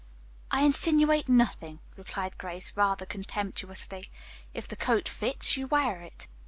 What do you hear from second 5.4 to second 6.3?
you wear it."